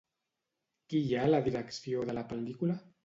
Qui 0.93 1.01
hi 1.09 1.13
ha 1.17 1.27
a 1.29 1.31
la 1.33 1.41
direcció 1.49 2.07
de 2.11 2.17
la 2.21 2.25
pel·lícula? 2.33 2.79